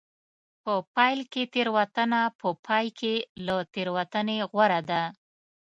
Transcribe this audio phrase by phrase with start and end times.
[0.63, 3.13] په پیل کې تېروتنه په پای کې
[3.45, 5.03] له تېروتنې غوره ده.